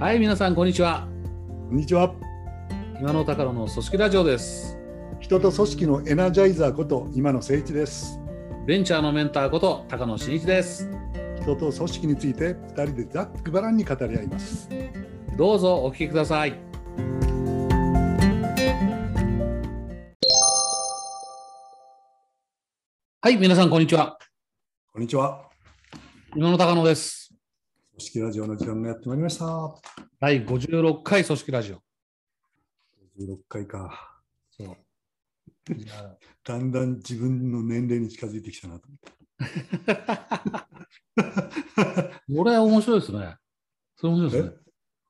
[0.00, 1.08] はい、皆さん、こんにちは。
[1.68, 2.14] こんにちは。
[3.00, 4.78] 今の高野の組織ラジオです。
[5.18, 8.20] 人と組織のエナジャイザーこと今野誠一です。
[8.64, 10.88] ベンチャーのメンターこと高野真一です。
[11.42, 14.68] 人と組織について二人でざっくばらんに語り合います。
[15.36, 16.52] どうぞお聞きください。
[23.20, 24.16] はい、皆さん、こんにちは。
[24.92, 25.42] こんにちは。
[26.36, 27.27] 今の高野です。
[27.98, 29.74] 組織ラジオの時間がやってまいりました。
[30.20, 31.82] 第56回組織ラジオ。
[33.20, 34.20] 16回か。
[34.56, 34.76] そう
[36.44, 39.96] だんだん自分の年齢に近づいてきたなと思って。
[42.36, 43.36] これは面白いですね。
[43.96, 44.54] それ面白いです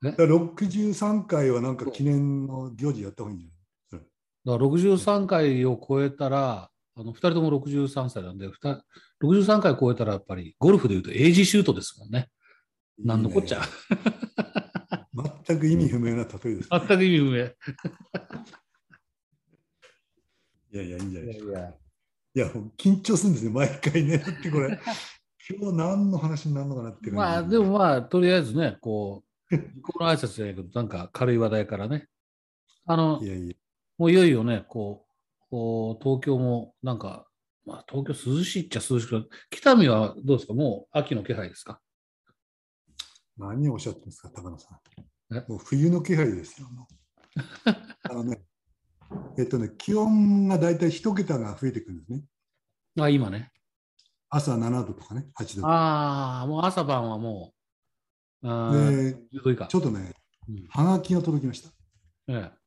[0.01, 0.11] ね。
[0.11, 4.07] だから63回はなんか記念の行事やった方がいいんじゃない？
[4.47, 8.83] だから63回を超えたら、あの2人とも63歳なんで、ふた
[9.23, 12.31] 63回超えたらやっぱりゴルフでいうとエイジシュートですもんね。
[12.99, 13.59] なんのこっちゃ。
[13.59, 13.63] いい
[13.97, 16.69] ね全く意味不明な例えです。
[16.71, 17.37] 全く意味不明。
[20.71, 21.59] いやいや、いいんじゃないでしょうか。
[21.61, 21.71] いや
[22.35, 24.19] いや、もう緊張するんですよ、毎回ね。
[24.19, 24.79] だってこれ、
[25.59, 32.07] 今日何の話になるのかなってまあ、でもまあ、とりあえずね、こう、この挨拶じゃないけど、なんか軽い話題からね。
[32.87, 33.55] あのい、やいや、
[33.97, 37.27] もういよいよね、こう、こう東京もなんか、
[37.65, 40.53] まあ、東京涼しいっちゃ涼しく北見はどうですか？
[40.55, 41.81] もう秋の気配ですか？
[43.39, 44.81] 何をおっしゃってるんですか、高野さ
[45.33, 45.35] え？
[45.41, 45.45] ん。
[45.49, 46.69] もう冬の気配ですよ。
[48.11, 48.43] あのね、
[49.39, 52.25] えっとね、気温がだいたい一桁が増えてくるんですね。
[53.01, 53.53] あ、今ね。
[54.31, 55.69] 朝7度とかね、8度とか。
[55.69, 57.55] ああ、もう朝晩はも
[58.43, 59.67] う、あーで、10度以下。
[59.67, 60.13] ちょっとね、
[60.49, 61.71] うんはがきが届きました。
[62.29, 62.59] ええ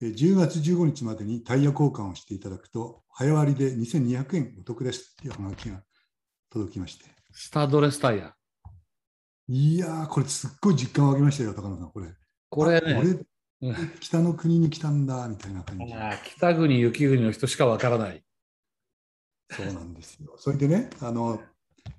[0.00, 5.82] 10月15日までにタイヤ交換をしていただくと、早割りで2200円お得ですっていうはがきが
[6.50, 7.04] 届きまして。
[7.08, 8.37] え、スタッドレスタイヤ。
[9.48, 12.08] いやー、これすっごい実感湧きましたよ、高野さん、これ。
[12.50, 13.26] これあね、
[13.60, 15.84] 俺、北の国に来たんだ、みたいな感じ。
[16.36, 18.22] 北国、雪国の人しかわからない。
[19.50, 20.34] そうなんですよ。
[20.36, 21.40] それでね、あの、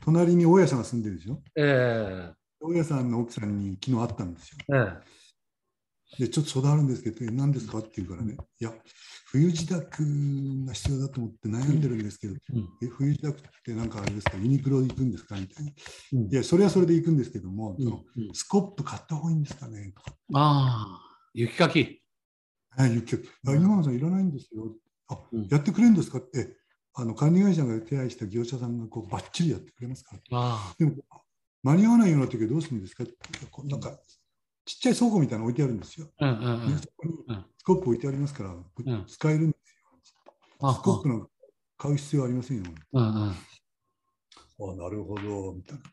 [0.02, 1.42] 隣に大家さんが住んでるでしょ？
[1.56, 4.58] え大家さんの奥さんに昨日会ったんですよ。
[4.76, 5.19] ええ
[6.18, 8.74] で、ちょっと相談あるんですけど、え何ですかって言うからね、いや、
[9.28, 12.36] 冬支度が必要だと思って悩んでるんですけど、
[12.82, 15.72] え冬支度ってなんかあれですか、ユニクロ行くんですかみたいな。
[16.14, 16.34] うん。
[16.34, 17.84] いや、それはそれで行くんですけども、うん。
[17.84, 18.34] そのうん。
[18.34, 19.94] スコップ買った方がいいんですかね。
[19.96, 20.16] とか。
[20.34, 22.02] ああ、雪かき。
[22.72, 23.18] あ、言って
[23.48, 24.76] あ今野さんいらないんですよ。
[25.10, 25.48] あ、うん。
[25.48, 26.58] やってくれるんですかって、
[26.96, 30.22] あの管理会社が手配した業者さんがこうバッチリやってくれますから。
[30.32, 30.96] あでも、
[31.64, 33.04] 間に合わないような時はどうするんですか
[33.66, 34.00] なんか、
[34.70, 36.10] ちっちゃい倉庫みたいなの置いてあるんですよ。
[36.20, 36.76] あ、うんうんうん。
[36.76, 40.34] ねそこにうんスコップ置いてありますから、ん使えるんですよ。
[40.62, 41.28] あスコップなんか
[41.80, 42.64] 買う必要ありませんよ。
[42.94, 43.30] うんうん。
[43.32, 45.84] あなるほど、みたいな。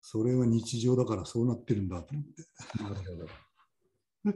[0.00, 2.82] それは日常だからそうなってるんだと思って。
[2.82, 2.94] なる
[4.24, 4.32] ほ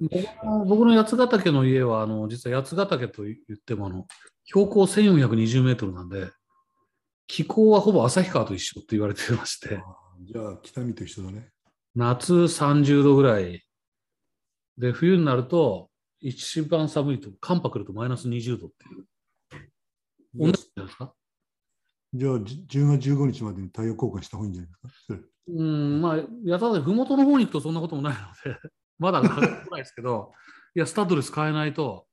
[0.58, 0.66] ど。
[0.66, 4.06] 僕の八ヶ岳の家は、あの実は八ヶ岳と言ってもあの、
[4.44, 6.30] 標高1420メートルなんで、
[7.26, 9.82] 気候はほぼ旭川と一緒って言われてまして、あ
[10.20, 11.51] じゃあ、北見と一緒だね。
[11.94, 13.62] 夏30度ぐらい、
[14.78, 19.06] で、冬になると、一番寒いと、寒波来るとマイナス20度っていう。
[20.34, 21.14] 同じじゃないですか？
[22.14, 25.28] じゃあ、じ10月15日までに太陽交換した方がいいんじゃないですか？
[25.48, 26.16] うん、まあ、
[26.47, 28.20] 八ヶ岳、ふもとの方に行くとそんなこともないの
[28.52, 28.58] で、
[28.98, 29.25] まだ来
[29.70, 30.32] ないですけど、
[30.75, 32.06] いや、スタッドレス変えないと、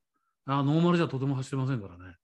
[0.46, 2.16] あノーマルじゃとても走れませんからね。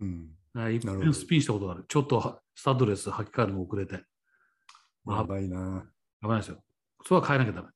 [0.00, 0.34] うん。
[0.54, 1.84] はい一遍スピンしたことがある。
[1.88, 4.04] ちょっとはスタッドレス履き替えるの遅れて。
[5.06, 5.84] やばいな。
[6.22, 6.62] 危ないですよ。
[7.04, 7.68] それは変えなきゃダメ。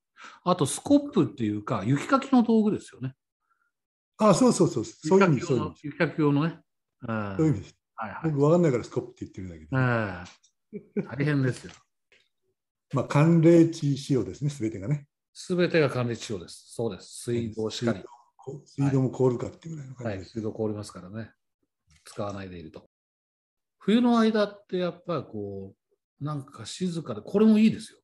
[0.45, 3.15] あと、スコップっていうか、雪かきの道具ですよね。
[4.19, 4.85] あ、そうそうそう。
[4.85, 5.75] そういう意味、そういう意味。
[5.83, 6.61] 雪かき用のね。
[7.09, 7.77] うんそういう意味です。
[7.97, 8.31] はいはい。
[8.31, 9.69] 僕、わかんないからスコップって言ってるだけで。
[9.73, 10.43] え
[10.99, 11.73] え大変ですよ。
[12.95, 15.09] まあ、寒冷地仕様ですね、すべてがね。
[15.33, 16.75] すべてが管理仕様です。
[16.75, 17.23] そうです。
[17.23, 18.05] 水道しかり。
[18.67, 20.31] 水道も凍るかっていうぐらいのはい、感じです。
[20.33, 21.33] 水道凍りますからね。
[22.05, 22.91] 使わないでいると。
[23.79, 25.75] 冬の間ってやっぱりこ
[26.21, 27.99] う、なんか静かで、これもいいですよ。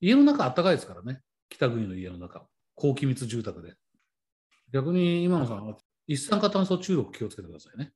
[0.00, 1.20] 家の中あったかいですからね。
[1.48, 2.46] 北国の家の中。
[2.74, 3.74] 高気密住宅で。
[4.72, 5.76] 逆に今野さんは
[6.06, 7.92] 一酸化炭素中毒気をつけてくださいね。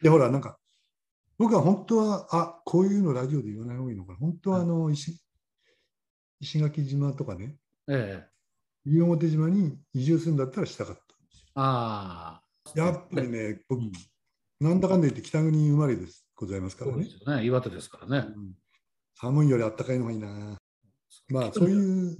[0.00, 0.58] で、ほら、なんか、
[1.38, 4.18] 僕は本当は、あこういうのラジオで言わない方がいいのかな。
[4.18, 5.20] 本当は、あの、石
[6.40, 7.56] 石垣島とかね、
[7.88, 8.28] ええ。
[8.84, 11.46] 西表島に移住するんだったらしたかったんですよ。
[11.54, 12.78] ああ。
[12.78, 13.92] やっぱりね、僕うん、
[14.60, 17.24] なんだかんだ言って北国生まれですございますからねそうで。
[17.24, 17.44] すよね。
[17.44, 18.32] 岩手ですからね。
[18.34, 18.52] うん
[19.22, 20.58] 寒いよりあったかいのがいいな。
[21.28, 22.16] まあ、そういうう、ん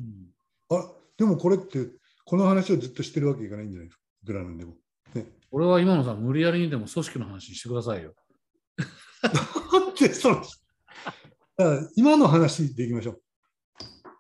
[0.71, 1.89] あでもこれって、
[2.25, 3.89] この話をずっとしてるわけいかないんじゃない？
[3.89, 4.77] ですか、いくらなんでも。
[5.15, 8.15] ね、俺は今野さん、無理やりにでも組織の話してくださいよ。
[9.99, 10.43] でその
[11.97, 13.23] 今の話でいきましょう。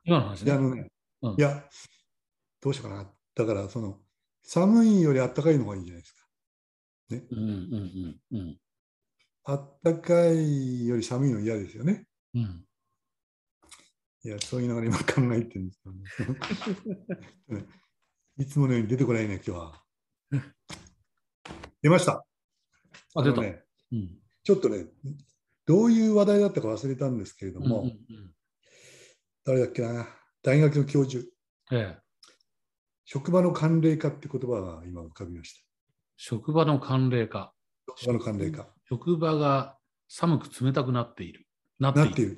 [0.04, 0.46] 今の話ね。
[0.46, 0.90] であのね、
[1.22, 1.64] うんいや、
[2.60, 3.10] どうしようかな。
[3.34, 4.00] だから、その、
[4.42, 6.26] 寒いよりあったかいのがいいじゃないですか。
[7.10, 8.58] うんうんうんうん
[9.44, 12.06] あったかいより寒いの嫌ですよね。
[12.34, 12.64] うん。
[14.24, 17.66] いや、そう言いながら今考えてるんですけど ね。
[18.38, 19.84] いつものように出てこないね、今日は。
[21.82, 22.24] 出ました。
[23.14, 23.36] あ、出た。
[23.36, 24.22] のね、うん。
[24.44, 24.86] ちょっとね、
[25.66, 28.34] どういう話題だったか忘れたんですけれども、うんうんうん
[29.44, 30.06] 誰だっけな、
[30.42, 31.24] 大学の教授、
[31.72, 31.98] ええ。
[33.04, 35.66] 職場の慣例化って言葉が今浮かびまし
[36.16, 37.52] 職場の慣例化。
[37.86, 37.94] た。
[37.96, 38.72] 職場の慣例化。
[38.88, 41.48] 職場が寒く冷たくなっている。
[41.80, 42.36] なっている。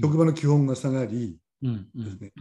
[0.00, 2.32] 職場の基本が下がり、うんうんですね。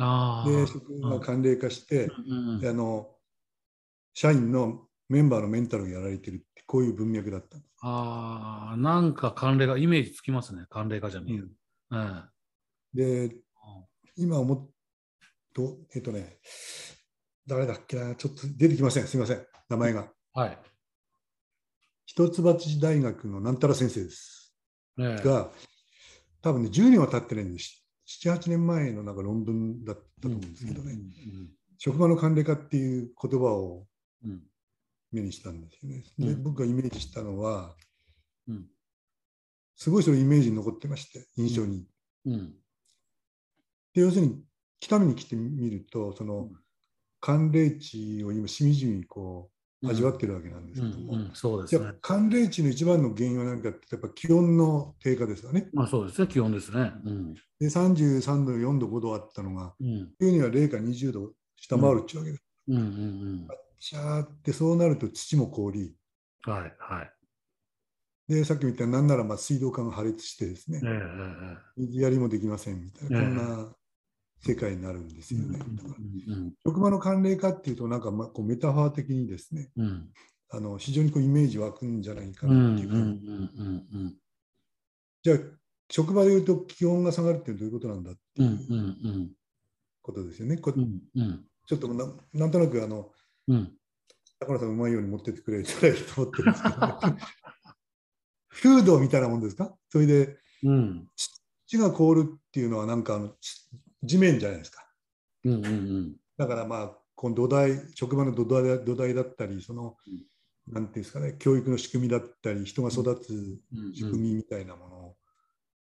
[0.45, 3.09] で、職場が慣例化して、うんうんであの、
[4.13, 7.71] 社員のメンバーのメンタルをやられてるって、こういう文脈だったんです。
[7.81, 10.65] ああ、なんか慣例が、イメージつきますね。
[10.69, 11.45] 慣例化じゃねえよ。
[11.91, 12.23] うん
[12.93, 13.35] で、
[14.15, 14.69] 今思っ
[15.53, 16.39] と、えっとね、
[17.45, 20.09] 誰だっけな、ちょっと出てきません、すみません、名前が。
[20.33, 20.59] はい。
[22.05, 22.43] 一橋
[22.79, 24.55] 大学のなんたら先生です。
[24.97, 25.51] ねえが、
[26.45, 27.83] 多分ね、10年は経ってないんです。
[28.23, 31.49] 7、8年前のなんか論文だったと思うんですけどね、うん
[31.79, 33.87] 職場の慣例化っていう言葉を
[34.23, 34.31] うん。
[34.31, 34.41] うん
[35.11, 36.03] 目にしたんですよね。
[36.19, 36.43] で、うん。
[36.43, 37.73] 僕がイメージしたのは、
[38.49, 38.65] うん。
[39.77, 41.87] すごいそれイメージに残ってまして、印象に。
[42.25, 42.53] うん。
[43.93, 44.43] で、要するに、
[44.81, 46.55] 北見に来てみると、そのうん。
[47.21, 51.31] 寒冷地を今、しみじみこううん味わってるわけなんですうけども、んうん。
[51.33, 51.81] そうですね。
[51.81, 51.95] じゃあ。
[52.01, 55.69] 寒冷地の一番の原因は何かって、やっぱ気温の低下ですよね。
[55.73, 56.93] まあそうですね、気温ですね。
[57.03, 57.33] うん。
[57.59, 60.13] で、33度、4度、5度あったのが、うん。
[60.17, 62.43] 冬には0か20度下回るっていうわけです。
[62.69, 62.77] うん。
[62.77, 63.47] うん。
[63.79, 65.95] シャーってそうなると土も凍り、
[66.47, 66.53] うん。
[66.53, 66.75] はい。
[66.79, 67.11] はい。
[68.27, 70.81] で、さっきみたいになんならまあ水道管が破裂してですね。
[70.83, 73.25] ええ、え水やりもできませんみたいな、ええ。
[73.27, 73.75] こんな
[74.41, 75.59] 世界になるんですえよね。
[76.65, 79.85] 職場の慣例化っていうと、なんかまあこうメタファー的にですね、うん。
[79.85, 80.09] うん
[80.51, 82.91] あの非常にこうイメージ湧くんじゃないかなんっていう
[85.23, 85.37] じゃあ、
[85.89, 89.31] 職場でいうと気温が下がるってどういうことなんだっていう
[90.03, 90.57] ことですよね。
[90.57, 91.45] こうんうん。
[91.65, 93.11] ちょっとななんとなくあの
[93.47, 93.73] うん。
[94.39, 96.77] 高野さんうまいように持ってってくれたらいいと思ってるんですけど、
[98.49, 99.75] 風土みたいなもんですか？
[99.89, 101.07] それでうん。
[101.65, 103.67] 土が凍るっていうのはなんかあのち
[104.05, 104.85] 地面じゃないですか。
[105.43, 106.15] うんうんうん。
[106.37, 109.95] だからまあこの土台職場の土台土台だったりその、
[110.67, 113.93] なんていうんですかね教育の仕組みだったり人が育つうん。
[113.93, 115.15] 仕組みみたいなもの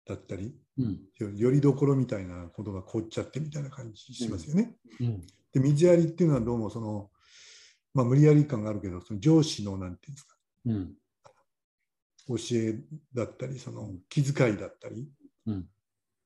[0.08, 1.38] だったり、うん。
[1.38, 4.76] よりどころみたいなことが凍っちゃってみたいな感じしますよね。
[5.00, 5.22] うん。
[5.54, 7.10] で水やりっていうのはどうもその、
[7.94, 10.36] まあ、無理やり感があるけどその上司のなんていうんですか。
[10.66, 10.94] うん。
[12.28, 12.80] 教え
[13.14, 15.10] だったりその気遣いだったり
[15.46, 15.66] うん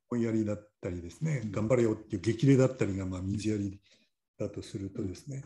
[0.09, 3.79] 追いやりだったりですね、頑張れよっていう激励だったりがまあ水やり
[4.39, 5.43] だとするとですね、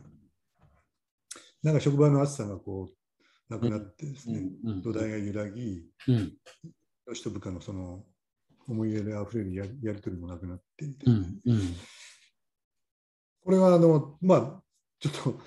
[1.64, 4.82] なんか職場の暑さがこうなくなってですね、うん。
[4.82, 6.34] 土台が揺らぎ、うん。
[7.08, 8.04] 上司と部下のその
[8.68, 11.40] 思いやりあふれるややり取りもなくなっていて、うん。
[11.46, 11.76] うん。
[13.44, 14.64] これはあの、まあ、
[15.00, 15.40] ちょっと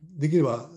[0.00, 0.68] できれば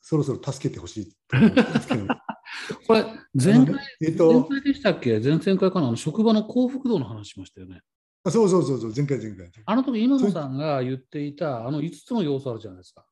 [0.00, 2.06] そろそろ助けてほしいと思ってますけど、
[2.86, 5.18] これ前回えっと、回でしたっけ？
[5.18, 5.88] 前々回かな？
[5.88, 7.80] あの職場の幸福度の話しましたよね。
[8.22, 9.50] あそうそうそうそう、前回前回。
[9.66, 13.04] あの時今野さんが言っていたあの5つの要素あるじゃないですか。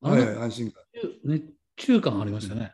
[0.00, 0.82] はいはい、安心感。
[1.24, 1.44] 熱
[1.76, 2.72] 中感ありましたよね。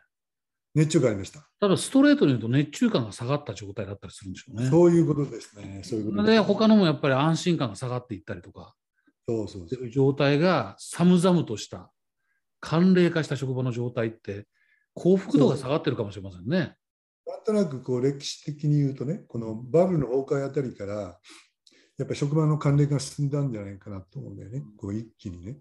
[0.75, 1.47] 熱中感ありました。
[1.59, 4.69] ただストレートに言うと熱中感が下がった状態だったりするんでしょうね。
[4.69, 5.81] そういうことですね。
[5.83, 8.73] そういうことで他のもやっぱり安心感が下がっていったりとか、
[9.27, 11.91] そうそうそう状態が寒々とした、
[12.61, 14.47] 寒冷化した職場の状態って、
[14.95, 16.75] 幸福度が下がってるかもしれませんね。
[17.29, 20.93] なんとなくこう歴史的に言うとね、このバブルの崩壊あたりから、
[21.97, 25.57] やっぱり職場の慣例が進んだんじゃないかなと思うんだよね、こう一気にね。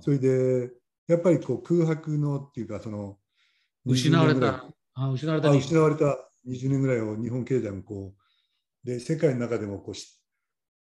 [0.00, 0.70] それで、
[1.08, 3.18] やっぱりこう空白のっていうか、その
[3.84, 4.52] 失われ20年ぐらい。
[4.52, 5.48] た、あ失われた。
[5.50, 6.30] あ失われた。
[6.46, 10.20] 20年ぐらいを日本経済もこう、で、世界の中でもこうし、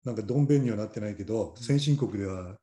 [0.05, 2.57] なんかどんべんにはなってないけど、先進国では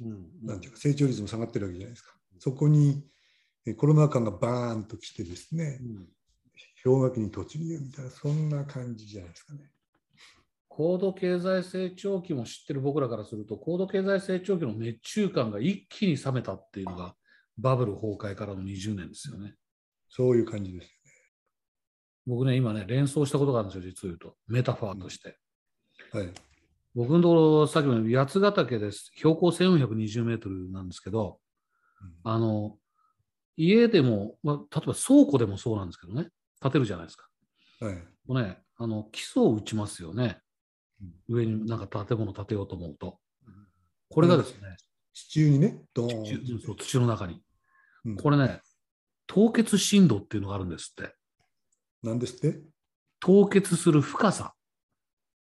[0.00, 0.28] うん。
[0.42, 2.14] なんていうか成長率も下がってるわけじゃないですか。
[2.38, 3.04] そこに
[3.66, 6.08] えコロナ禍がバーンと来てですね、うん
[6.84, 9.70] 氷河期に突入みたいな、そんな感じじゃないですかね。
[10.68, 17.16] 高度経済成長期も知ってる僕らからすると、高度経済成長期の熱中感が一気に冷めたっていうのが、
[17.58, 19.54] バブル崩壊からの20年ですよね。
[20.08, 20.90] そういう感じです
[22.28, 24.36] 僕ね、今ね、連想したことがあるんですよ、実を言うと。
[24.46, 25.28] メタファーとして。
[25.28, 26.26] よね。
[26.26, 26.34] はい。
[26.94, 29.10] 僕のところ、さっきも八ヶ岳です。
[29.16, 31.40] 標高1420メートルなんですけど、
[32.02, 32.76] うんあの、
[33.56, 36.28] 家でも、まあ、例えば倉庫でもそうなんですけどね、
[36.60, 37.28] 建てるじゃないですか。
[37.80, 37.94] はい。
[38.26, 40.40] もうね、あの基礎を打ちますよね。
[41.28, 43.18] 上になんか建物建てようと思うと。
[44.10, 44.76] これがですね、
[45.14, 47.42] 地中にね、ドーン土そう土の中に。
[48.04, 48.60] うんこれね、
[49.26, 51.14] 凍結深度っていうのがあるんですって。
[52.02, 52.60] なんですって？
[53.20, 54.54] 凍結する深さ。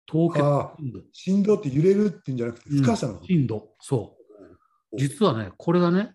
[0.05, 0.43] 凍結
[0.77, 1.01] 深度。
[1.11, 3.15] 振動って揺れるっていうんじゃなくて、深さの？
[3.15, 3.25] こと。
[3.25, 3.75] 深度。
[3.79, 4.17] そ
[4.91, 4.97] う。
[4.97, 6.13] 実はね、これがね、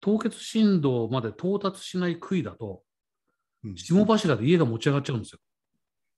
[0.00, 2.87] 凍結深度まで到達しない杭だと、うん
[3.76, 5.38] 霜柱で家が持ち上がっちゃうんですよ。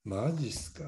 [0.04, 0.84] マジっすか。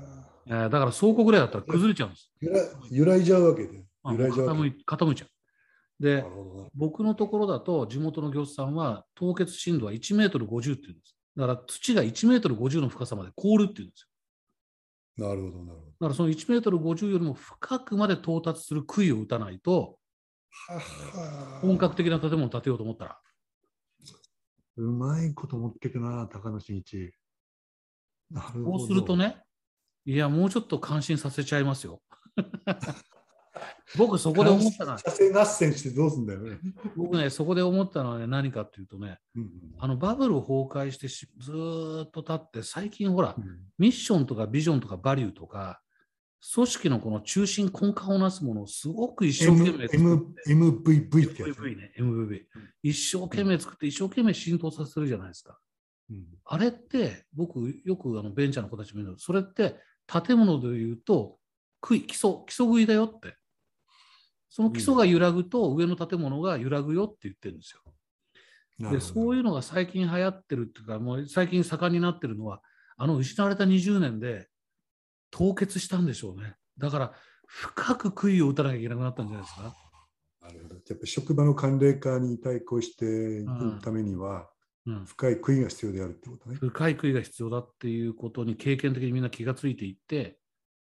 [0.46, 2.32] えーだから倉庫ぐらいだったら崩れちゃうんです。
[2.40, 2.58] 揺ら
[2.90, 3.84] 揺らいじゃうわけで。
[4.02, 5.28] あ揺らいじゃう傾い傾いちゃう。
[6.02, 6.24] で
[6.74, 11.16] 僕のところだと地元の業者さんは凍結深度は1メートル50っていうんです。
[11.36, 14.08] だから土が1メートル50の深さまで凍るっていうんですよ。
[15.28, 19.98] なるほど、なるほだからその1メートル50よりも深くまで到達する杭を打たないと、
[21.60, 23.18] 本格的な建物を建てようと思ったら、
[24.76, 27.12] うまいこと持ってくな、高野真一。
[28.30, 28.78] なるほど。
[28.78, 29.42] こうするとね、
[30.04, 32.00] いや、もうちょっと感心させちゃいますよ。
[33.98, 34.98] 僕、そこで思ったのは、
[35.34, 36.58] 合戦してどうすんだよね。
[36.96, 43.44] 僕ね、そこで思ったのはね、何かっていうとね、うんあのバブル崩壊してしずーっと経って、最近ほらう、ん
[43.78, 45.81] ミッションとかビジョンとかバリューとか、
[46.54, 51.58] 組織のこの中心根幹をなすものをすごく一生懸 M 命作 M って、MVP ってやつ。
[51.58, 52.42] MVV ね、MVV。
[52.82, 55.58] 一生懸命作って、一生懸命浸透させるじゃないですか。
[56.10, 61.38] うんあれって、僕、よくあのベンチャーの子たちも言うのそれって建物で言うと、
[61.80, 63.36] 杭基礎、基礎食いだよって。
[64.50, 68.90] その基礎が揺らぐと、上の建物が揺らぐよって言ってるんですよ。
[68.90, 72.60] で、そういうのが最近流行ってるっていうか、もう最近盛んになってるのは、
[72.96, 74.48] あの失われた20年で
[75.32, 76.54] 凍結したんでしょうね。
[76.78, 77.12] だから、
[77.46, 79.74] 深く杭を打たなきゃいけなくなったんじゃないですか。
[80.42, 80.74] なるほど。
[80.76, 84.48] やっぱり職場の慣例化に対抗していくためには、
[84.86, 86.56] うん、深い杭が必要であるってことね。
[86.56, 90.38] 深い杭が必要だっていうことに経験的にみんな気がついていって、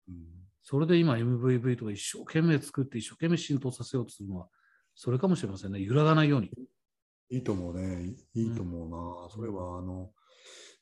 [0.07, 4.47] うんそれで今 MVV とか一生懸命作って一生懸命浸透させようとするのは、
[4.93, 5.79] それかもしれませんね。
[5.79, 6.51] 揺らがないように。
[7.31, 8.13] いいと思うね。
[8.35, 9.29] いいと思うな。
[9.31, 10.11] それは、あの、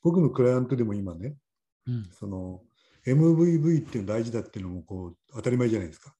[0.02, 1.36] 僕のクライアントでも今ね、
[1.86, 2.04] うん。
[2.10, 2.60] その、
[3.14, 6.14] MVV っていうの大事だっていうのもこう当たり前じゃないですか。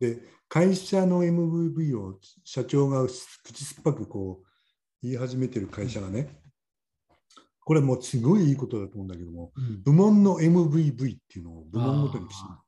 [0.00, 0.18] で、
[0.48, 4.46] 会社の MVV を社長が口酸っぱくこう
[5.02, 6.40] 言い始めてる会社がね、
[7.60, 12.60] これはもうすごいいいことだと思うんだけども、えうん部門の MVV っていうのを部門ごとに決あ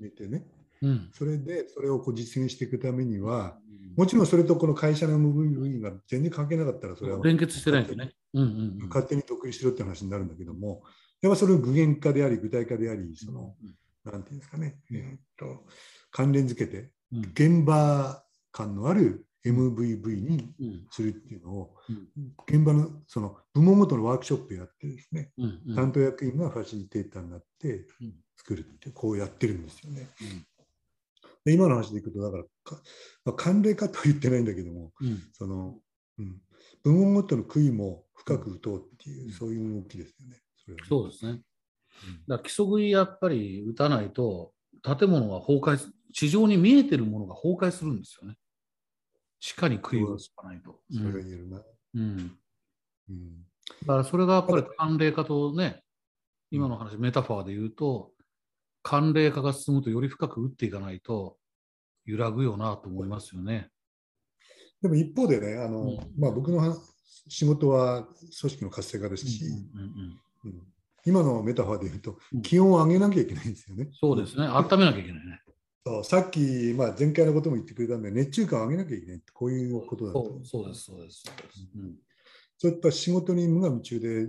[0.00, 1.10] めてね、ーうん。
[1.12, 3.58] それでそれをこう実現していくためには、
[3.96, 8.12] もちろんそれとこの会社の MVV が全然関係なかったら、それは連結してないとね。
[8.34, 8.48] うんうん
[8.82, 8.88] うん。
[8.88, 10.82] 勝手に独立しろって話になるんだけども、
[11.20, 13.56] やっぱそれを具現化であり、具体化であり、その、
[14.04, 15.66] なんていうんですかね、えーっと、
[16.10, 17.20] 関連づけて、うん。
[17.20, 18.22] 現場
[18.52, 20.86] 感のある MVV にうん。
[20.90, 22.32] するっていうのを、うん。
[22.46, 25.62] 現場のその部門ごとのワークショップやってですね、うん。
[25.68, 25.74] うん。
[25.74, 28.14] 担当役員がファシリテーターになってうん。
[28.36, 30.08] 作るって、こうやってるんですよね。
[31.44, 32.82] 今の話でいくと、だからか、
[33.24, 35.22] まあ、慣例化とは言ってないんだけども、うん。
[35.32, 35.78] その、
[36.18, 36.40] うん、
[36.82, 39.32] 部門ごとの杭も深く打とうっていう、うん。
[39.32, 40.36] そういう動きですよね。
[40.68, 41.32] それはねそうですね。
[41.32, 41.42] だか
[42.28, 48.36] ら基礎食いやっぱり打たないと、建物が崩壊す、地上に見えてるものが崩壊するんですよね。
[49.40, 50.80] 地下に杭を打つかないと。
[50.90, 51.62] それがうん言えるな。
[51.94, 52.38] うん
[53.10, 53.44] うん
[53.80, 55.82] だからそれがやっぱり慣例化とね、
[56.50, 58.12] 今の話、メタファーで言うと、
[58.82, 61.36] 慣例化が進むとより深く打っていかないと
[62.06, 63.68] 揺らぐよなと思いますよね。
[64.80, 66.76] でも一方でね、あのうんまあ、僕のは
[67.28, 68.04] 仕事は
[68.40, 70.62] 組織の活性化ですし、うんうんうんうん
[71.06, 73.88] 今のメタファーで言うとうん、気温を上げなきゃいけないんですよね。
[73.98, 74.46] そうですね。
[74.46, 75.40] 温めなきゃいけないね。
[75.86, 81.22] そうさっき、まあ、前回のことも言ってくれたんで、熱中感を上げなきゃいけないって、こういうことだと思そうそうです、そうです。
[81.24, 81.94] そうですうん
[82.60, 84.26] そういった仕事に無我夢中で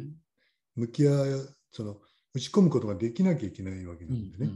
[0.75, 1.15] 向き合い、
[1.71, 1.97] その
[2.33, 4.51] 打ち込むことができなきゃいけないわけうなんんでね。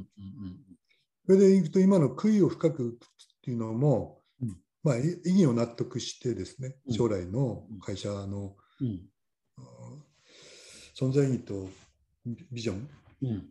[1.26, 2.92] それでいくと、今の杭を深くっ
[3.42, 9.02] ていうのも、うんまあ、い意義を納得してですね、うん将来の会社の、うん
[10.96, 11.68] 存在意義と
[12.52, 12.90] ビジョン、
[13.24, 13.46] うん。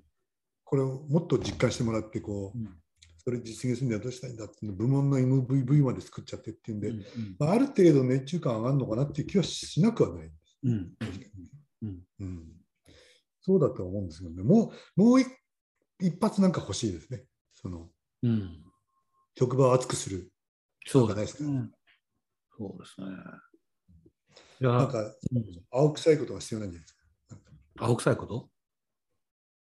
[0.65, 2.69] これをもっと実感してもらって、こう、うん。
[3.25, 7.05] それ実現するにはどうしたらいいんだっていうの部門の MVV まで作っちゃってっていうんで、うん
[7.39, 10.31] まあ、ある程度熱中感上がるのかなっていう気はしなくはない。
[10.65, 11.31] うん確かにね
[11.83, 11.99] うん。
[12.21, 12.43] うん。
[13.41, 15.29] そうだとは思うんですけどね、もうもう一
[16.01, 17.25] 一発なんか欲しいですね。
[17.55, 17.89] その
[18.25, 18.65] うん。
[19.39, 20.33] 職場を熱くする。
[20.87, 21.45] そうないですか。
[21.45, 21.71] ね。
[22.59, 23.07] そうですね。
[24.61, 25.13] なん、かうん。
[25.71, 27.02] 青臭いことが必要なんじゃないですか。
[27.79, 28.49] 青臭いこと？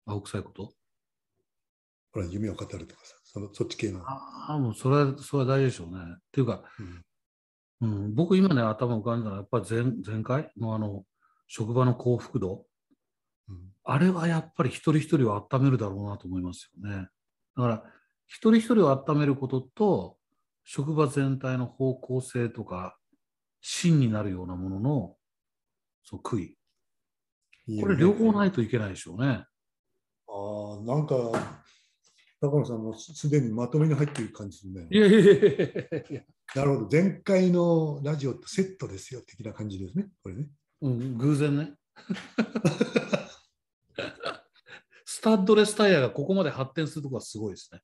[0.05, 0.73] 青臭いこと？
[2.13, 4.01] ほら、夢を語るとかさ、そのそっち系の。
[4.05, 6.03] ああ、もうそれは、それは大事でしょうね。
[6.03, 6.63] っていうか、
[7.81, 10.51] うんうん、僕今ね、頭浮かんだのは、やっぱり前前回？
[10.57, 11.03] のあの、
[11.47, 12.65] 職場の幸福度？
[13.49, 13.57] うん
[13.87, 17.07] あれはやっぱり一人一人を温めるだろうなと思いますよね。
[17.55, 17.83] だから
[18.25, 20.17] 一人一人を温めることと
[20.63, 22.97] 職場全体の方向性とか
[23.61, 25.15] 芯になるようなものの
[26.03, 26.54] そう悔い
[27.81, 29.45] これ両方ないといけないでしょうね。
[30.27, 31.15] ああ、なんか、
[32.41, 34.87] 高野さんもすでにまとめに入っている感じですね。
[34.91, 36.21] いやいやいやいや
[36.55, 36.89] なるほど。
[36.91, 40.07] 前回のラジオとセットですよ、的な感じですね。
[40.21, 40.47] これね。
[40.81, 41.73] うん、偶然ね。
[45.05, 47.81] スタッドレスタイヤがここまで発展するところはすごいですね。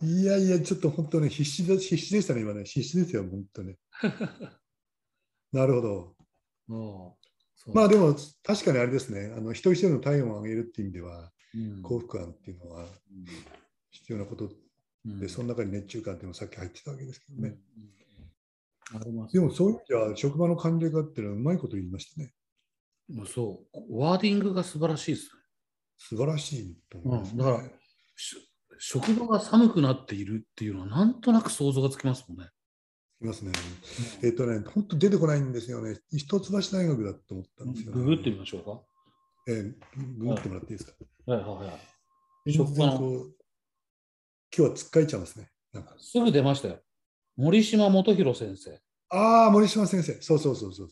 [0.00, 2.64] いやいや、ちょっと本当ね、必死で必死でしたね、今ね。
[2.64, 3.78] 必死ですよ、本当ね。
[5.50, 6.17] なるほど。
[7.74, 11.82] まあでも、確かにあれですね、あの一人一人の体温を上げるっていう意味では、うん。
[11.82, 12.86] 幸福感っていうのは
[13.90, 14.50] 必要なこと
[15.06, 15.20] うん。
[15.20, 17.48] で、その中に熱中感っていうのもさっき入ってたわけですけどね。
[17.76, 17.82] うん。
[17.82, 17.88] うん
[18.94, 19.32] あります。
[19.34, 22.32] でもそういう意味では、職場の関連化っていうのはうまいこと言いましたね。
[23.08, 25.30] まあそう、ワーディングが素晴らしいですね。
[25.98, 27.32] 素晴らしいと思います、ね。
[27.32, 27.38] うん。
[27.38, 27.68] だから
[28.16, 28.36] し
[28.78, 32.48] 職場が寒くなっているっていうのは、なんとなく想像がつきますもんね。
[33.20, 33.52] いますね。
[34.22, 35.98] えっ、とね、本当出てこないんですよね。
[36.12, 37.98] 一橋大学だと思ったんですよ、ね。
[38.00, 38.80] ググってみましょうか。
[39.48, 39.74] えー
[40.18, 41.32] ググってもらっていいですか？
[41.32, 41.80] はいはいはい。
[42.46, 43.32] 全職場今
[44.50, 45.50] 日はつっかえちゃいますね。
[45.72, 46.78] なんかすぐ出ましたよ。
[47.36, 48.80] 森島元弘先生。
[49.10, 50.20] ああ、森島先生。
[50.20, 50.88] そうそうそうそう。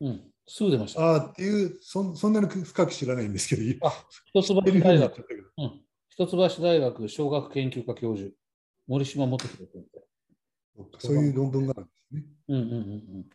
[0.00, 1.00] うん、すぐ出ました。
[1.00, 3.92] ああっていうそん、そんなに深く知らないんですけど、いあ
[4.34, 5.26] 一橋大学。
[5.58, 8.32] うん、一橋大学小学研究科教授、
[8.88, 10.01] 森島元弘先生。
[10.98, 12.24] そういう論文があるんですね。
[12.48, 12.76] うんうんう
[13.18, 13.26] ん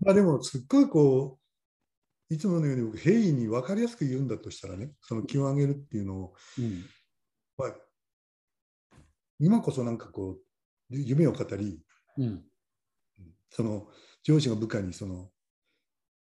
[0.00, 1.38] まあでも、すっごいこ
[2.30, 6.64] う、いつものように僕、平易に分かりやすく言うんだとしたらね、その気を上げるっていうのを、うん。
[6.64, 6.84] うん
[7.56, 7.74] まあ、
[9.40, 10.38] 今こそなんかこ
[10.90, 11.82] う、夢を語り、
[12.18, 12.44] うん。
[13.50, 13.88] その
[14.22, 15.30] 上司が部下にその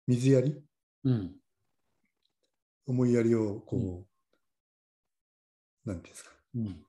[0.08, 0.64] 水やり、
[1.04, 1.36] うん。
[2.88, 4.06] 思いやりをこ
[5.86, 6.86] う、なんていうんですか、うん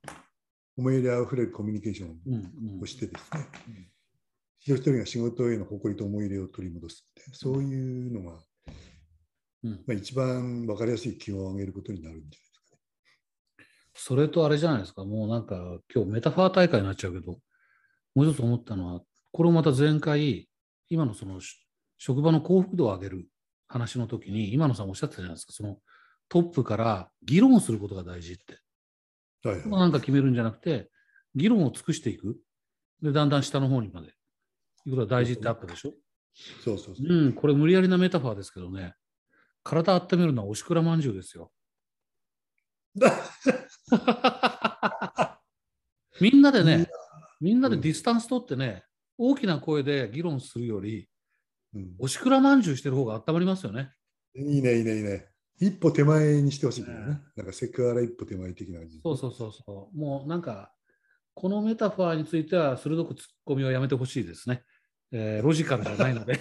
[0.76, 3.74] 思いやりあふれるコミュニケーションをしてですね、うん。
[4.58, 8.38] 一人一人が仕事への誇りと思い入れを取り戻すって、そういうのが、
[9.64, 9.70] うん。
[9.72, 13.64] まあ、一番分かりやすい気を上げることになるんじゃないですかね。
[13.94, 17.40] それとあれじゃないですか、もうなんか今日メタファー大会になっちゃうけど、
[18.14, 19.02] もう一つ思ったのは、
[19.32, 20.48] これをまた前回、
[20.88, 21.66] 今のそのし
[21.98, 23.28] 職場の幸福度を上げる
[23.68, 25.78] 話の時に、今野さんおっしゃってたじゃないですか、その
[26.28, 28.58] トップから議論をすることが大事って。
[29.42, 30.90] はいはいなんか決めるんじゃなくて、
[31.34, 32.38] 議論を尽くしていく。
[33.02, 34.08] で、だんだん下の方にまで。
[34.08, 35.94] いうことが大事ってあったでしょ？
[36.64, 37.06] そうそうそう。
[37.06, 38.94] うん、これ無理やりなメタファーですけどね、
[39.62, 41.52] 体温めるのはおしくらまんじゅうですよ。
[46.20, 46.88] みんなでね、
[47.40, 48.84] みんなでディスタンス取ってね、
[49.16, 51.08] 大きな声で議論するより、
[51.74, 53.92] うんおしくらまんじゅうしてる方が温まりますよね。
[54.34, 55.29] いいね、いいね、いいね。
[55.60, 57.20] 一歩手前にしてほしいけどねね。
[57.36, 59.00] なんかセクハラ一歩手前的な感じ。
[59.02, 59.98] そうそうそうそう。
[59.98, 60.72] もうなんか、
[61.34, 64.64] このメタファーについては鋭く突っ込みをやめてほしいですね。
[65.12, 66.40] えーロジカルじゃないので。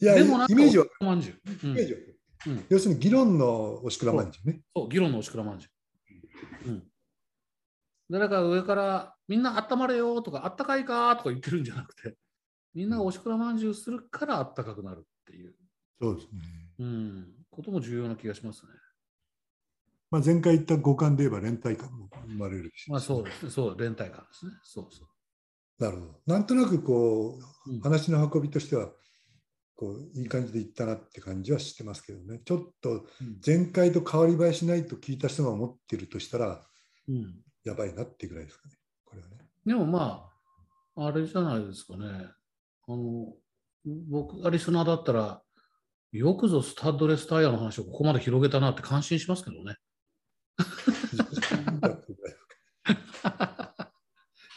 [0.00, 1.40] いや、でもなんかイメージは、まんじゅう。
[1.68, 2.00] うんイメージは
[2.48, 4.62] うん要するに議論のおしくらまんじゅうね。
[4.74, 6.70] そう、議論のおしくらまんじゅう。
[6.70, 6.90] うん。
[8.10, 12.16] 誰か上から、みんなあったまれよとか、あったかいかとか言ってるんじゃなくて、
[12.74, 15.54] みんながおしくらまんじゅうするからあったかくなるっていう、
[16.00, 16.30] そうですね。
[16.78, 18.72] うん、ことも重要な気がしますね。
[20.10, 22.90] まあ、前回言った五感で言えば連帯感も生まれるし。
[22.90, 24.52] まあそうですね、そう、連帯感ですね。
[24.62, 25.82] そうそう。
[25.82, 26.20] なるほど。
[26.26, 28.90] なんとなくこう、うん話の運びとしては、
[29.74, 32.40] こういい感じでいったなって感じはしてますけどね。
[32.44, 36.64] ちょっとうん前回と変わり映えしないと聞いた人が思ってるとしたら、
[37.08, 38.74] うん、やばいなってぐらいですかね。
[39.04, 39.36] これはね。
[39.66, 40.30] でもま
[40.96, 42.06] あ、あれじゃないですかね。
[42.88, 43.34] あの、
[44.08, 45.42] 僕がリスナーだったら、
[46.12, 49.76] よくぞスタッドレスタイヤの話をここまで広げたなって感心しますけどね。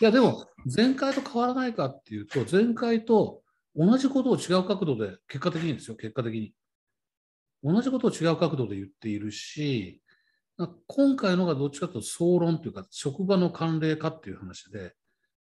[0.02, 3.44] いや、でも、前回と変わらないかっていうと、前回と
[3.76, 6.54] 同じことを違う角度で、結果的にですよ、結果的に。
[7.64, 10.02] 同じことを違う角度で言っているし、
[10.58, 14.96] な今回のがどっちかというと総論というか、職場の慣例化っていう話で、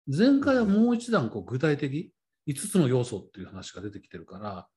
[0.07, 2.13] 前回はもう一段こう具体的、
[2.47, 4.69] 5つの要素っていう話が出てきてるから、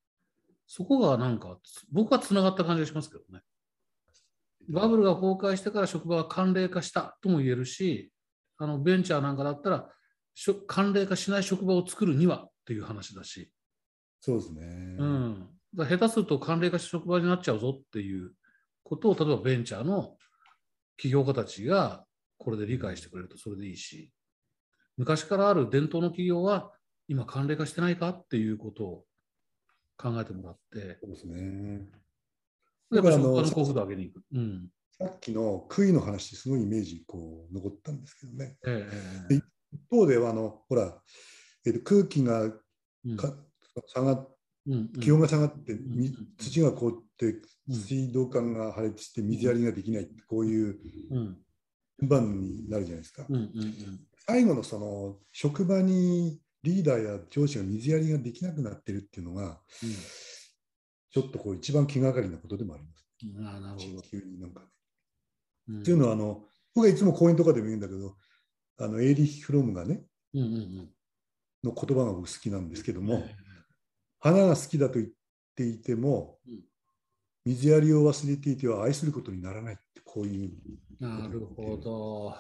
[0.74, 1.58] そこがなんか、
[1.92, 3.42] 僕はつながった感じがしますけどね。
[4.70, 8.10] バブルが崩壊してから職場が慣例化したとも言えるし、
[8.58, 9.90] あのベンチャーなんかだったら、
[10.34, 13.52] しょ慣例化しない職場を作るにはっていう話だし、
[14.22, 14.62] そうですね。
[14.98, 18.32] うん、だ下手すると慣例化した職場になっちゃうぞっていう
[18.82, 20.16] ことを、例えばベンチャーの
[20.96, 22.06] 起業家たちが
[22.38, 24.10] これで理解してくれるとそれでいいし、
[24.96, 26.72] 昔からある伝統の企業は
[27.10, 29.06] 今慣例化してないかっていうことを
[30.02, 31.88] 考えてもらって、そうですね。
[32.92, 34.24] だからあの幸福度を上げにいく。
[34.34, 34.70] うん。
[34.98, 38.58] さっきの杭の話、すごいイメージこう残ったんですけどね。
[38.66, 39.42] ええええ
[39.74, 41.02] 一方ではあの、ほら、
[41.66, 43.34] えっと空気がうんか
[43.88, 44.28] 下が
[45.00, 45.78] 気温が下がって、
[46.38, 47.42] 土が凍って、うん
[47.74, 50.78] 水道管が破裂して水やりができない、こういう
[51.12, 51.38] うん
[52.00, 53.26] 順番になるじゃないですか。
[53.30, 59.60] うんうんうん最後のその職場にリーダーや上司が水やりができなくなってるっていうのが、
[61.12, 63.06] ちょっとこう一番気がかりなことでもあります。
[63.38, 64.02] うんああ、なるほど。
[64.02, 64.66] 地球になんかね。
[65.70, 66.44] うんっていうのはあの、
[66.74, 68.16] 僕はいつも講演とかでも言うんだけど、
[68.80, 70.90] あのエーリッヒ・フロムがね、うんうん
[71.64, 73.24] の言葉が僕好きなんですけどうんも、
[74.20, 75.08] 花が好きだと言っ
[75.56, 76.60] ていてもうん、
[77.46, 80.52] 水やりを忘れていては愛することにならないって、こういう。
[81.00, 82.36] なるほど。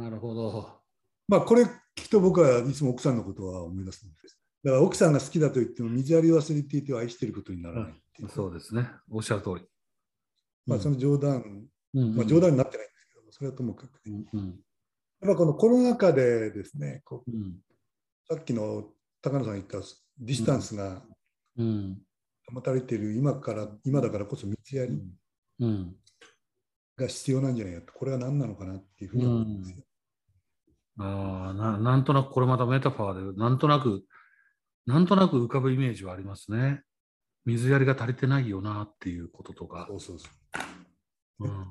[0.00, 0.80] なるほど。
[1.28, 4.38] まあ、これ聞くと僕はいつも奥さんのことは思い出すんです。
[4.64, 8.28] だから奥さんが好きだと言っても、水やりを忘れていては愛していることにならないいう。
[8.28, 8.88] そうですね。
[9.10, 9.62] おっしゃる通り。
[10.66, 14.24] まあ、その冗談、うんまあ、冗談になってないんですけど、それはともかくね。
[14.32, 14.60] うんうん
[15.22, 17.56] やっぱこのコロナ禍でですね、こううん
[18.28, 18.90] さっきの
[19.22, 19.78] 高野さんが言った
[20.18, 21.02] ディスタンスが
[21.56, 22.02] うん
[22.52, 25.00] 保たれている今から、今だからこそ水やり
[25.58, 25.96] うん
[26.98, 29.84] が必要なんじゃないかと、これは何なのかなっていうふうに思うんですよ。
[30.98, 34.02] ああな、なんとなくこれまたメタファーで、なんとなく、
[34.86, 36.82] なんとなく浮かぶイメージはありますね。
[37.44, 39.96] 水やりが足りてないよなっていうこととかそ。
[39.96, 40.28] うそうそ
[41.40, 41.64] ううん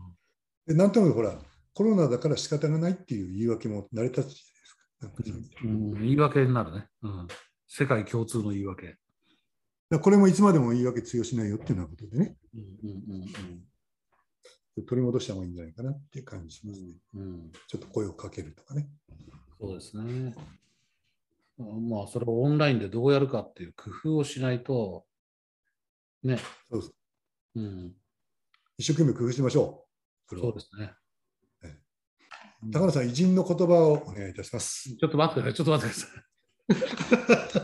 [0.67, 1.37] でなんとなくほら、
[1.73, 5.57] コロナだから仕方がないっていう言い訳も成り立つじゃないですか。
[5.63, 7.27] うん、言い訳になるね、うん。
[7.67, 8.95] 世界共通の言い訳。
[10.01, 13.74] これもいつまでも言い訳通用しないよっていうようなことでね、うんうん
[14.83, 16.93] 取り戻した方がいいんじゃないかなっていう感じしますね。
[17.15, 18.87] うんうん、ちょっと声をかけるとかね。
[19.59, 20.33] そうですね。
[21.59, 25.05] あまあ、それをオンラインでどうやるかっていう工夫をしないと、
[26.23, 26.37] ね。
[26.69, 26.93] そうです
[27.55, 27.93] うん、
[28.77, 29.85] 一生懸命工夫しましょ
[30.29, 30.37] う。
[30.37, 30.91] そうですね。
[32.71, 34.95] 高野さん、偉人の言葉をお願いいたします。
[34.95, 37.59] ちょっと待ってください、ちょっと待ってくださ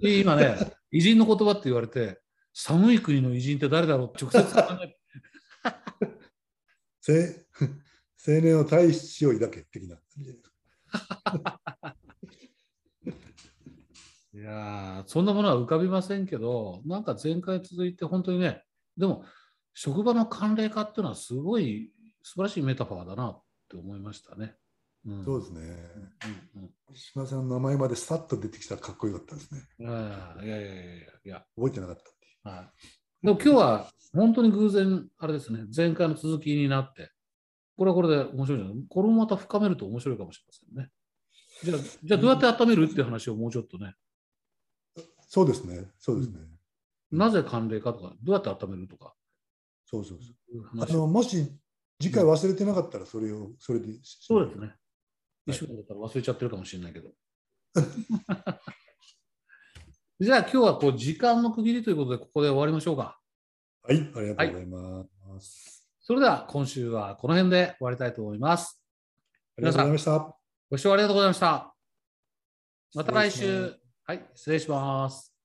[0.00, 0.20] い。
[0.20, 0.56] 今ね、
[0.92, 2.20] 偉人の言葉って言われて、
[2.52, 4.96] 寒い国の偉人って誰だろう直接考え
[8.26, 10.56] 青年を大志を抱け的な感じです。
[14.34, 18.64] いやーそんなものは浮かびませんけど、なんか前回続いて本当にね、
[18.96, 19.24] でも、
[19.72, 21.92] 職場の慣例化っていうのはすごい
[22.22, 24.56] 素晴らしいメタファーだなって思いましたね。
[25.06, 25.60] うん、そうですね。
[26.54, 29.60] うんうん島さんの名前までさっと出てきたらかっこよかったですね。
[29.86, 32.48] ああいやいやいやいやいや、覚えてなかったっていう。
[32.48, 33.05] はい。
[33.26, 37.10] でも今日は本当に偶然、あれですね、前回の続きになって、
[37.76, 40.90] これはこれで面白いじゃないこれもまた深めると面白いかもしれませんね。
[41.64, 43.94] じゃあ、じゃあどうやって温めるっていう話をもうちょっとね、
[45.26, 45.88] そうですね。
[45.98, 46.38] そうですね。
[47.10, 49.12] なぜ寒冷かとか、どうやって温めるとか、
[49.86, 50.82] そうそうそう。
[50.82, 51.52] あのもし
[52.00, 53.88] 次回忘れてなかったらそれを、それで。
[54.04, 54.72] そうですね。
[55.48, 57.10] 一週間だったら忘れちゃってるかもしれないけど。
[60.18, 63.18] じゃあ今日はこう時間の区切りということで、ここで終わりましょうか。
[63.82, 65.86] はい、ありがとうございます。
[66.00, 68.80] それでは今週はこの辺で終わりたいと思います。
[69.58, 70.36] ありがとうございました。
[70.70, 71.74] ご視聴ありがとうございました。
[72.94, 73.76] また来週。
[74.04, 75.35] はい、失礼します。